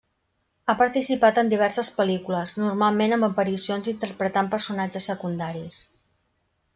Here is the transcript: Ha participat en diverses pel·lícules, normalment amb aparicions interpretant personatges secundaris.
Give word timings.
Ha 0.71 0.75
participat 0.77 1.35
en 1.41 1.51
diverses 1.51 1.91
pel·lícules, 1.99 2.53
normalment 2.63 3.13
amb 3.17 3.27
aparicions 3.29 3.91
interpretant 3.93 4.49
personatges 4.57 5.11
secundaris. 5.13 5.83